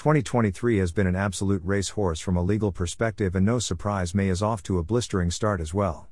[0.00, 4.42] 2023 has been an absolute racehorse from a legal perspective, and no surprise, May is
[4.42, 6.08] off to a blistering start as well.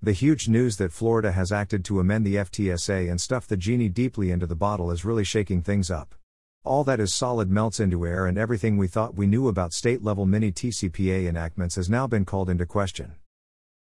[0.00, 3.88] The huge news that Florida has acted to amend the FTSA and stuff the genie
[3.88, 6.14] deeply into the bottle is really shaking things up.
[6.62, 10.04] All that is solid melts into air, and everything we thought we knew about state
[10.04, 13.16] level mini TCPA enactments has now been called into question.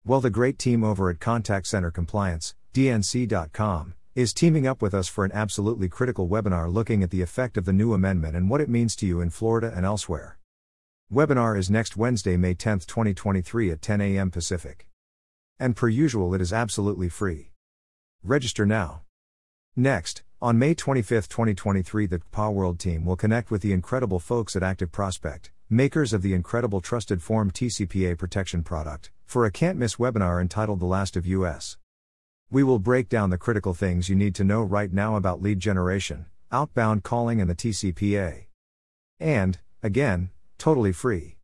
[0.05, 5.08] Well, the great team over at Contact Center Compliance, DNC.com, is teaming up with us
[5.08, 8.60] for an absolutely critical webinar looking at the effect of the new amendment and what
[8.60, 10.38] it means to you in Florida and elsewhere.
[11.12, 14.30] Webinar is next Wednesday, May 10, 2023 at 10 a.m.
[14.30, 14.86] Pacific.
[15.58, 17.50] And per usual, it is absolutely free.
[18.22, 19.03] Register now.
[19.75, 24.54] Next, on May 25, 2023, the PA World team will connect with the incredible folks
[24.54, 30.40] at ActiveProspect, makers of the incredible TrustedForm TCPA protection product, for a can't miss webinar
[30.40, 31.78] entitled The Last of US.
[32.55, 35.58] We will break down the critical things you need to know right now about lead
[35.58, 38.45] generation, outbound calling, and the TCPA.
[39.19, 41.39] And, again, totally free.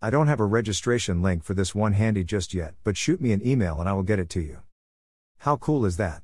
[0.00, 3.32] I don't have a registration link for this one handy just yet, but shoot me
[3.32, 4.58] an email and I will get it to you.
[5.38, 6.22] How cool is that?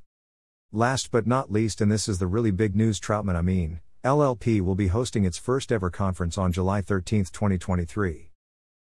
[0.70, 4.76] Last but not least, and this is the really big news Troutman Amin, LLP will
[4.76, 8.30] be hosting its first ever conference on July 13, 2023.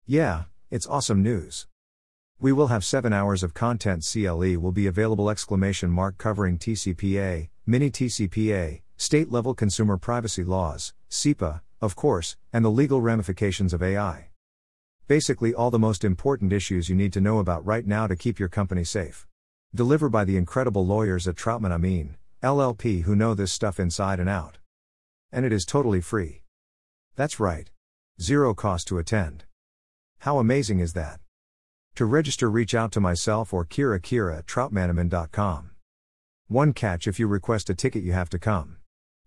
[0.07, 1.67] Yeah, it's awesome news.
[2.39, 7.49] We will have 7 hours of content CLE will be available exclamation mark covering TCPA,
[7.65, 13.83] mini TCPA, state level consumer privacy laws, CIPA, of course, and the legal ramifications of
[13.83, 14.29] AI.
[15.09, 18.39] Basically all the most important issues you need to know about right now to keep
[18.39, 19.27] your company safe.
[19.75, 24.29] Delivered by the incredible lawyers at Troutman Amin, LLP who know this stuff inside and
[24.29, 24.59] out.
[25.33, 26.43] And it is totally free.
[27.15, 27.71] That's right.
[28.21, 29.45] Zero cost to attend.
[30.19, 31.19] How amazing is that?
[31.97, 35.71] To register, reach out to myself or Kira Kira at troutmanamin.com.
[36.47, 38.77] One catch if you request a ticket, you have to come.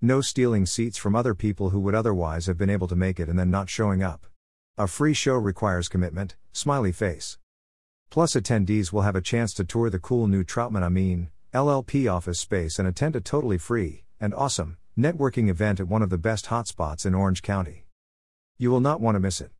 [0.02, 3.28] No stealing seats from other people who would otherwise have been able to make it
[3.28, 4.28] and then not showing up.
[4.78, 7.40] A free show requires commitment, smiley face.
[8.12, 12.40] Plus, attendees will have a chance to tour the cool new Troutman Amin, LLP office
[12.40, 16.46] space and attend a totally free and awesome networking event at one of the best
[16.46, 17.88] hotspots in Orange County.
[18.60, 19.52] You will not want to miss it.